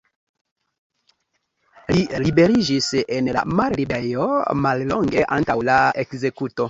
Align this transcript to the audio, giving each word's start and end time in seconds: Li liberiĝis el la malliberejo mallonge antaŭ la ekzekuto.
Li 1.95 2.07
liberiĝis 2.23 2.87
el 3.03 3.29
la 3.37 3.43
malliberejo 3.61 4.27
mallonge 4.65 5.27
antaŭ 5.37 5.59
la 5.73 5.81
ekzekuto. 6.07 6.59